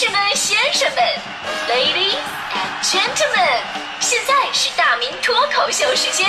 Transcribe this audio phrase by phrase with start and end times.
[0.00, 1.02] 士们、先生们
[1.68, 2.14] ，Ladies
[2.54, 3.64] and Gentlemen，
[3.98, 6.24] 现在是大明脱口秀时间，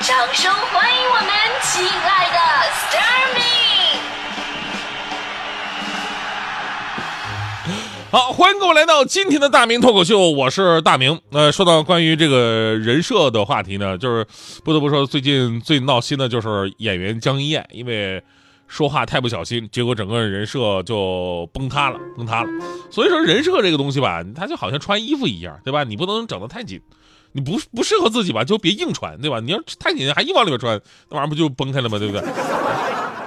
[0.00, 1.28] 掌声欢迎我们
[1.62, 2.38] 亲爱的
[2.72, 3.40] s t a r m y
[8.10, 11.20] 好，欢迎各位来到今天的大明脱口秀，我是大明。
[11.30, 14.26] 呃，说到关于这个人设的话题呢，就是
[14.64, 18.20] 不得不说，最近最闹心的就是演员江一燕，因为
[18.68, 22.48] 说话太不小心，结果整个人设就崩塌了，崩塌了。
[22.90, 25.84] 所以说，人设这个东西吧，它就好像穿衣服一样，对吧？
[25.84, 26.80] 你不能整得太紧，
[27.32, 29.40] 你不不适合自己吧，就别硬穿，对吧？
[29.40, 31.98] 你要太紧还硬往里边穿，那玩意儿不就崩开了吗？
[31.98, 32.22] 对不对？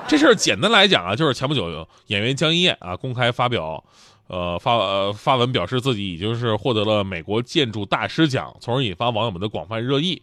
[0.08, 3.84] 这事儿简单来讲啊，就是前不久演员江一燕啊公开发表。
[4.28, 10.22] 呃，发呃发文表示自己已经是获得了美国建筑大师奖，从而引发网友们的广泛热议。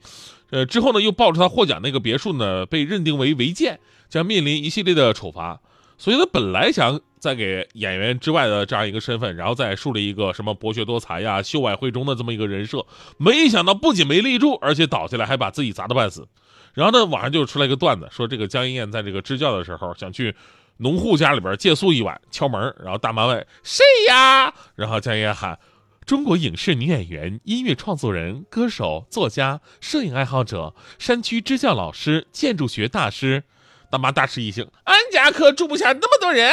[0.51, 5.61] 呃，之后呢，又爆出他获奖那个别墅呢被认定为违建，将面临一系列的处罚。
[5.99, 12.85] 所以他本来想再给演员之外的这样一个身份，然后再树立一个什么博学多才呀、秀外慧中的这么一个人设，
[13.17, 16.29] 没想到不仅没立住，而且倒下来还把自己砸得半死。
[16.75, 20.35] 然后呢，网上就出来一个段子，说这个江一燕在这个支教的时候想去。
[20.79, 24.53] 农户家里边借宿一晚，敲门，然后大妈问谁呀？
[24.75, 25.59] 然后江一燕喊
[26.07, 33.43] ：“中国影视女演员、音乐创作人、歌手、作家、摄影爱好者、山区支教老师、建筑学大师。”
[33.91, 36.49] 大妈大吃一惊：“俺家可住不下那么多人。”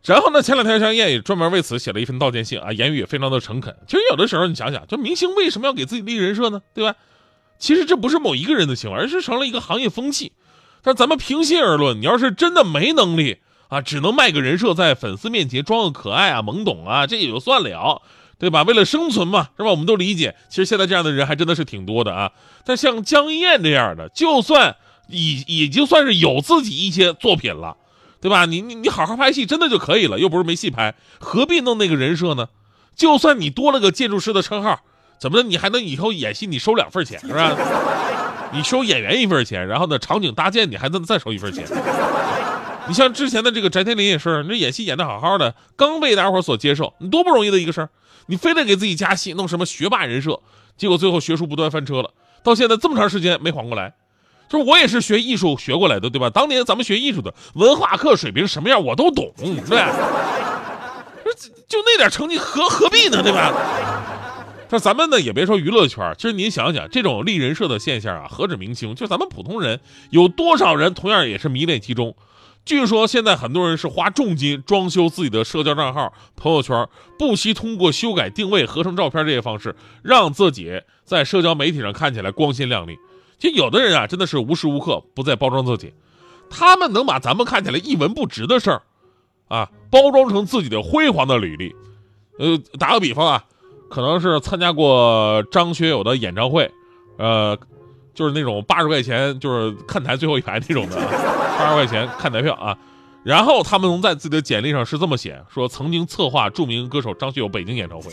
[0.00, 0.40] 这，然后呢？
[0.40, 3.76] 前两天张燕也专门为此写了一份道歉信啊，言语也非常的诚恳。
[3.88, 6.62] 其实有的时候你想想，就明星为什么要给自己立人设呢？
[6.72, 6.94] 对吧？
[7.58, 10.32] 其实这不是某一个人的行为，而是成了一个行业风气。
[10.82, 13.38] 但咱们平心而论，你要是真的没能力
[13.70, 18.02] 啊，只能卖个人设，在粉丝面前装个可爱啊、懵懂啊，这也就算了，
[18.38, 18.62] 对吧？
[18.64, 19.70] 为了生存嘛，是吧？
[19.70, 20.34] 我们都理解。
[20.48, 22.32] 其实现在这样的人还真的是挺多的啊。
[22.64, 24.76] 但像江一燕这样的，就算
[25.08, 27.76] 已已经算是有自己一些作品了，
[28.20, 28.44] 对吧？
[28.44, 32.48] 你你你好好拍戏真的就可以了，又不是没戏拍，何必弄那个人设呢？
[32.96, 34.80] 就算你多了个建筑师的称号，
[35.20, 35.48] 怎么的？
[35.48, 37.56] 你还能以后演戏你收两份钱是吧？
[38.52, 41.64] 你收演员一份钱，然后呢，场景搭建你还能再收一份钱。
[42.90, 47.88] 你像之前的这个翟天临也是，那演戏演的好好的，刚被大伙所接受，你多不容易的一个事儿。
[48.26, 50.40] 你非得给自己加戏，弄什么学霸人设，
[50.76, 52.10] 结果最后学术不断翻车了，
[52.42, 53.94] 到现在这么长时间没缓过来。
[54.48, 56.28] 就是我也是学艺术学过来的，对吧？
[56.30, 59.94] 当年咱们学艺术的文化课水平什么样我都懂，对吧？
[61.68, 63.54] 就那点成绩何何必呢，对吧？
[64.68, 69.78] 那咱们呢也别说娱乐圈，其实您想想，这种立人设的现象啊，何止明星，就咱们普通人，
[70.10, 72.16] 有多少人同样也是迷恋其中？
[72.70, 76.88] 据说现在很多人是花重金装修自己的社交账号、朋友圈，
[77.18, 82.96] 不惜通过修改定位、合成照片这些方式，让自己在社交媒体上看起来光鲜亮丽。
[83.40, 85.92] 其实有的人啊，真的是无时无刻不在包装自己，
[86.48, 88.82] 他们能把咱们看起来一文不值的事儿，
[89.48, 91.74] 啊，包装成自己的辉煌的履历。
[92.38, 93.44] 呃，打个比方啊。
[93.88, 96.70] 可能是参加过张学友的演唱会，
[97.18, 97.58] 呃，
[98.14, 100.96] 就是那种八十块钱，就是看台最后一排那种的，
[101.60, 102.76] 八十块钱看台票啊。
[103.22, 108.10] 然后他们能在自己的简历上是这么写，说曾经策划著名歌手张学友北京演唱会。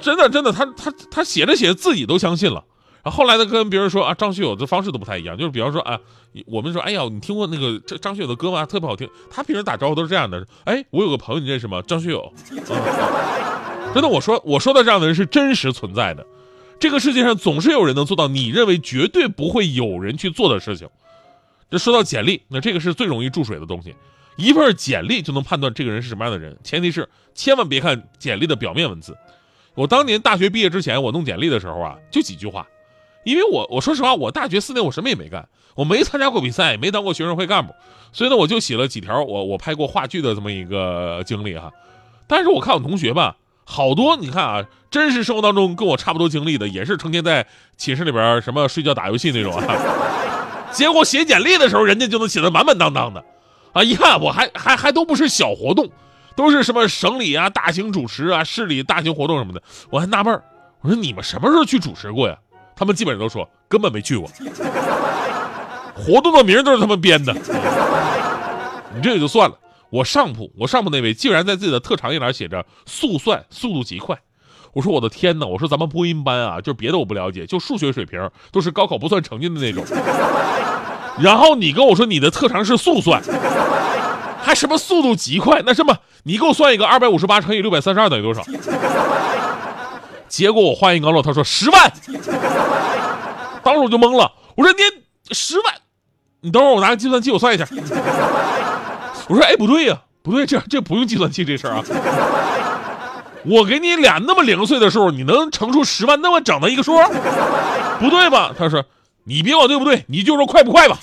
[0.00, 2.62] 真的，真的，他他他写着写着自己都相信了。
[3.02, 5.98] 然后后来呢，跟别人说啊，张学友的方式都不太一样，就是比方说啊，
[6.46, 8.64] 我们说，哎呀，你听过那个张张学友的歌吗？
[8.64, 9.08] 特别好听。
[9.28, 11.82] 他平时打招呼都是这样的，哎，我有个朋友，你认识吗？
[11.86, 12.32] 张学友。
[13.92, 16.24] 真的，我说我说的这样的人是真实存在的。
[16.78, 20.88] 这个世界上总是有人能做到你认为绝对不会有人去做的事情。
[21.74, 23.92] 这说到简历，那这个是最容易注水的东西。
[24.36, 29.16] 一份简历就能判断这个人是什么样的人，前提是千万别看简历的表面文字。
[29.74, 32.64] 我当年大学毕业之前，我弄简历的时候啊，就几句话。
[33.24, 37.74] 因为我我说实话，我大学四年我什么也没干，我没参加过比赛，没当过学生会干部，
[38.12, 41.72] 所以呢，我就写了几条我我拍过话剧的这么一个经历哈。
[42.28, 43.36] 但是我看我同学吧。
[43.66, 47.44] 好多，你看啊，真实生活当中跟我差不多经历的，也是成天在
[47.76, 50.13] 寝室里边什么睡觉打游戏那种啊。
[50.74, 53.24] 结果写简历的时候，人家就能写得满满当当的，
[53.72, 55.88] 啊，一看我还还还都不是小活动，
[56.36, 60.42] 都是什么省里啊、大型主持啊、市里大型活动什么的，我还纳闷
[60.80, 62.36] 我说你们什么时候去主持过呀？
[62.76, 64.28] 他们基本上都说根本没去过，
[65.94, 67.32] 活动的名都是他们编的，
[68.94, 69.56] 你这也就算了。
[69.90, 74.18] 我上铺，我上铺那位竟然在自己的特长页栏写着“速算速度极快”，
[74.74, 75.46] 我说我的天哪！
[75.46, 79.84] 我说咱们播音班啊，就别的我不了解，就数学水平都是高考不算成绩的那种。
[81.18, 83.22] 然后你跟我说你的特长是速算，
[84.42, 85.62] 还什么速度极快？
[85.64, 88.42] 那什么，你给我算一个二百五十八乘以六百三十二等于多少？
[90.28, 91.92] 结果我话音刚落，他说十万，
[93.62, 94.32] 当时我就懵了。
[94.56, 94.78] 我说你
[95.32, 95.66] 十万，
[96.40, 97.64] 你等会儿我拿个计算器我算一下。
[99.28, 101.84] 我说哎不对呀，不对，这这不用计算器这事儿啊。
[103.46, 106.96] 我给你俩那么零碎的数，你能乘出十万那么整的一个数？
[108.00, 108.54] 不对吧？
[108.58, 108.84] 他说，
[109.24, 110.98] 你别管对不对，你就说快不快吧。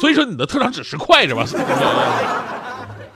[0.00, 1.44] 所以说你的特长只是快是吧？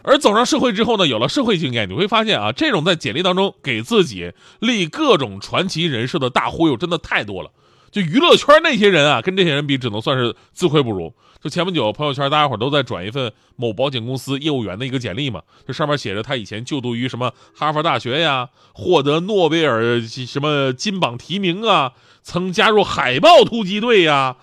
[0.03, 7.51] 而走上社会之后呢，有了社会经验，你会发现啊，这种在简历当中给自己立各种传奇人设的大忽悠真的太多了。
[7.95, 11.15] 就娱乐圈那些人啊，跟这些人比，只能算是自愧不如。
[11.41, 21.93] 就前不久朋友圈，大家伙都在转一份某保险公司业务员的一个简历嘛，这上面写着他以前就读于什么哈佛大学呀，获得诺贝尔什么金榜题名啊，
[22.25, 24.39] 曾加入海豹突击队呀，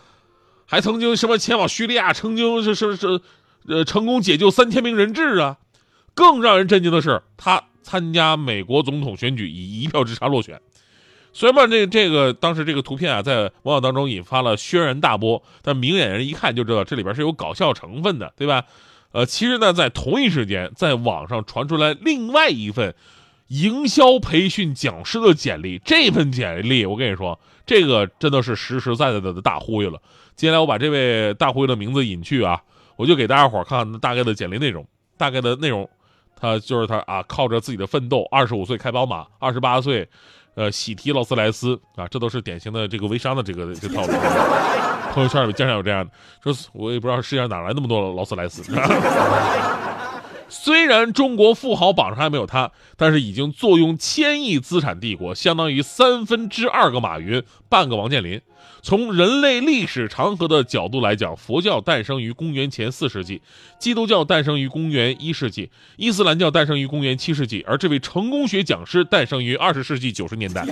[0.65, 3.19] 还曾经什么前往叙利亚，曾经是是是，
[3.67, 5.57] 呃，成功解救三千名人质啊。
[6.13, 10.61] 更让人震惊的是，他参加美国总统选举以一票之差落选。
[11.33, 18.65] 虽然吧，这这个当时这个图片啊，在网友当中引发了轩然大波，但明眼人一看就知道这里边是有搞笑成分的，对吧？
[19.13, 22.93] 呃，其实呢，在同一时间，在网上传出来另外一份
[23.47, 30.01] 营销培训讲师的简历，这份简历我跟你说，这个真的是实实在在的大忽悠了。
[30.35, 32.61] 接下来我把这位大忽悠的名字隐去啊，
[32.97, 34.85] 我就给大家伙看看大概的简历内容，
[35.17, 35.89] 大概的内容，
[36.35, 40.09] 他就是他啊，靠着自己的奋斗，二十五岁开宝马，二十八岁。
[40.55, 44.13] 呃，喜提劳斯莱斯啊，这都是典型的这个微商的这个这套路。
[45.13, 46.11] 朋友圈里经常有这样的，
[46.41, 48.63] 说我也不知道世界上哪来那么多劳斯莱斯。
[50.51, 58.41] 虽然中国富豪榜上还没有他，但是已经坐拥千亿资产帝国，相当于三分之二个马云，半个王健林。
[58.83, 63.41] 从人类历史长河的角度来讲，佛教诞生于公元前四世纪，
[63.79, 70.65] 基督教诞生于公元一世纪，伊斯兰教诞生于公元七世纪，而这位成功学讲师诞生于二十世纪九十年代，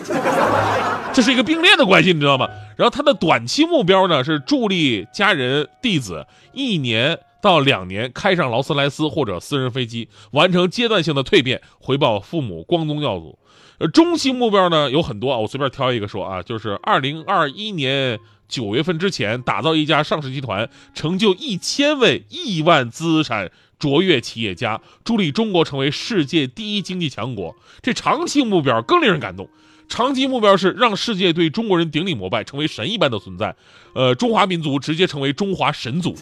[1.13, 2.49] 这是一个并列的关系，你知道吗？
[2.75, 13.37] 然后他的短期目标呢是助力家人弟子一年到两年开上劳斯莱斯或者私人飞机，完成阶段性的蜕变，回报父母光宗耀祖。
[13.77, 27.55] 呃，中期目标呢有很多啊，我随便挑一个说啊，就是二零二一年九月份之前打造一家上市集团，成就一千位亿万资产卓越企业家，助力中国成为世界第一经济强国。
[27.81, 29.47] 这长期目标更令人感动，
[29.87, 33.55] 长期目标是让世界对中国人顶礼膜拜，成为神一般的存在。
[33.95, 36.13] 呃，中华民族直接成为中华神族，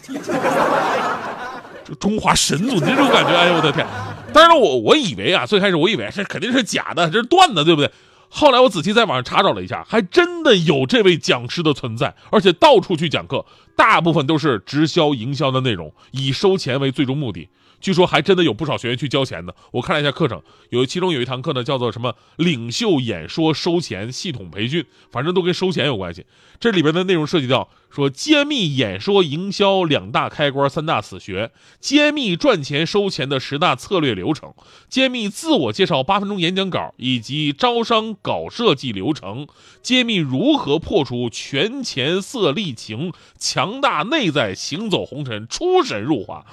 [1.96, 3.86] 中华神族这种感觉，哎呦我的天！
[4.32, 7.90] 但是，我我以为啊，最开始我以为这肯定是假的，这是段子，对不对？
[8.28, 13.44] 后来我仔细在网上查找了一下，还真的有这位讲师的存在，而且到处去讲课，
[13.74, 17.48] 大部分都是直销营销的内容，以收钱为最终目的。
[17.80, 19.54] 据说还真的有不少学员去交钱的。
[19.72, 26.26] 我看了一下课程，有其中有一堂课呢，叫做什么“领袖演说收钱系统培训”，反正都跟收钱有关系。
[26.60, 34.52] 这里边的内容涉及到说揭秘演说营销两大开关、三大死穴，揭秘赚钱收钱的十大策略流程，
[34.88, 39.46] 揭秘自我介绍八分钟演讲稿以及招商稿设计流程，
[39.82, 46.44] 揭秘如何破除权钱色利情，强大内在，行走红尘，出神入化。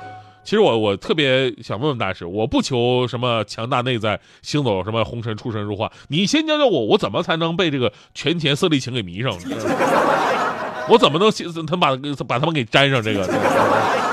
[0.45, 9.31] 其实我我特别想问问大师，我不求什么强大内在，行走什么红尘出神入化，你先教教我，我怎么才能被这个权钱色利情给迷上？
[10.87, 11.31] 我怎么能
[11.65, 11.97] 他把
[12.27, 13.27] 把他们给粘上这个？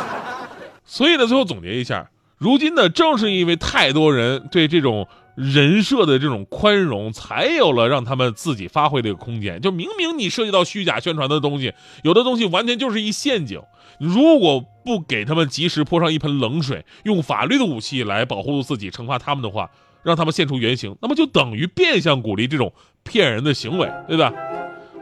[0.86, 2.08] 所以呢，最后总结一下，
[2.38, 9.60] 如今呢，正是因为太多人对这种人设的这种宽容，才有了让他们自己发挥的一个空间。
[9.60, 11.72] 就明明你涉及到虚假宣传的东西，
[12.02, 13.60] 有的东西完全就是一陷阱。
[13.98, 19.70] 如果不给他们及时泼上一盆冷水，用法律的武器来保护自己、惩罚他们的话，
[20.02, 22.72] 让他们现出原形，那么就等于变相鼓励这种
[23.02, 24.32] 骗人的行为，对吧？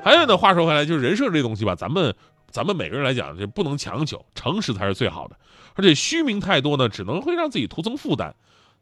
[0.02, 2.14] 还有呢，话说回来，就是人设这东西吧，咱们
[2.50, 5.36] 咱们每个人来讲，就不能强求，诚实才是最好的。
[5.74, 8.34] 而且虚名太多呢，只能会让自己徒增负担。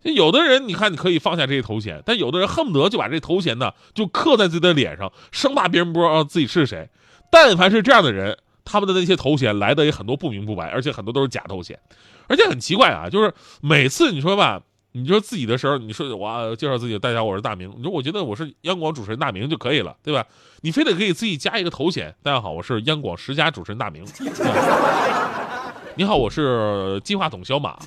[0.02, 6.88] 就有的人，你看你可以放下这些头衔，但有的人恨不得就把这头衔呢就刻在自己的脸上，生怕别人不知道自己是谁。
[7.30, 8.38] 但凡是这样的人。
[8.70, 11.80] 他们的那些头衔来的也很多不明不白，而且很多都是假头衔，
[12.26, 14.60] 而且很奇怪啊，就是每次你说吧，
[14.92, 20.22] 你说自己的时候，你说我介绍自己，大家我是大明，你说我觉得我是央广主持人大明就可以了，对吧？
[20.60, 24.04] 你非得可以自己加一个头衔，大家好，我是央广十佳主持人大明。
[25.98, 27.82] 你好，我是金话筒小马啊。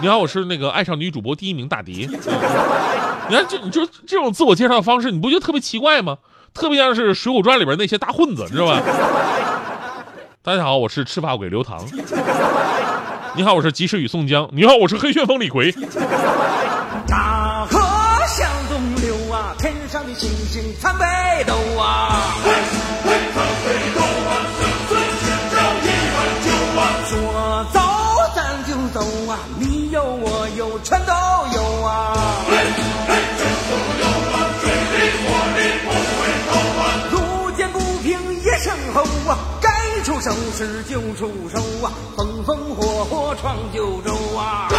[0.00, 2.06] 你好，我是那个爱上女主播第一名大迪。
[3.28, 6.18] 你看，这你就这种自我介绍的方式，你不觉得特别奇怪吗？
[6.54, 8.80] 特别像是《水浒传》里边那些大混子，你知道吧？
[10.40, 11.84] 大家好，我是赤发鬼刘唐。
[13.34, 14.48] 你好，我是及时雨宋江。
[14.52, 15.72] 你好，我是黑旋风李逵。
[17.08, 17.80] 大河
[18.28, 21.04] 向东流啊，天上的星星参北
[21.44, 22.36] 斗啊。
[29.02, 31.12] 有啊，你有我有全都
[31.52, 32.14] 有啊。
[37.10, 44.68] 路见不平一声吼啊，该出手时就出手啊，风风火火闯九州啊。
[44.70, 44.76] 哎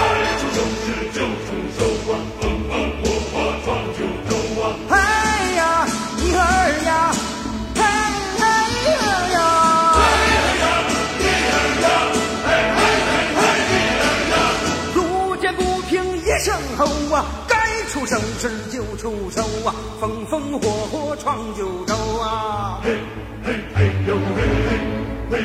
[19.04, 22.80] 出手啊，风风火火闯九州啊。
[22.82, 22.98] 嘿
[23.44, 24.42] 嘿嘿呦嘿，
[25.30, 25.40] 嘿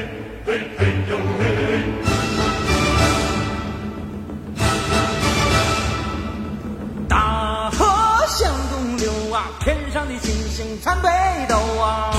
[0.47, 1.43] 嘿嘿呦嘿
[7.09, 7.85] 大河
[8.29, 11.09] 向东流啊，天上的星星参北
[11.49, 12.15] 斗啊。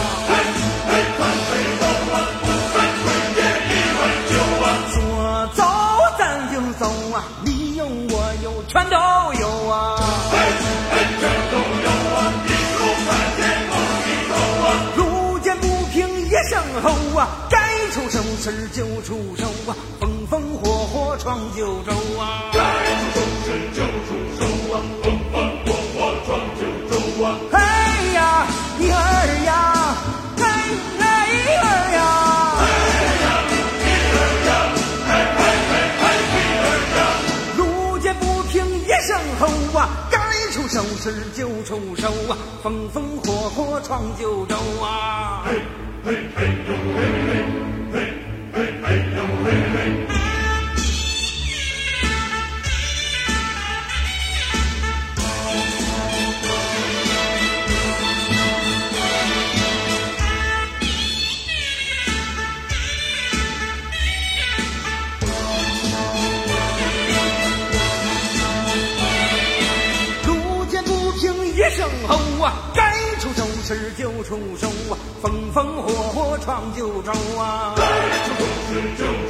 [16.49, 17.57] 平一声吼啊，该
[17.91, 22.51] 出手时就出手啊，风风火火闯九州啊。
[27.51, 27.57] 哎
[28.13, 28.47] 呀，
[28.79, 28.95] 一儿
[29.45, 29.95] 呀，
[30.39, 30.43] 哎
[30.99, 31.03] 哎
[31.61, 31.99] 儿呀。
[32.77, 32.79] 路
[33.29, 37.45] 见不平一声吼啊，该出手时就出手啊，风风火火闯九州啊。
[37.57, 40.17] 路见不平一声吼啊，该
[40.51, 45.45] 出手时就出手啊，风风火火闯九州啊。
[46.01, 46.15] 该
[76.49, 76.81] 出手时
[78.97, 79.28] 就出手啊，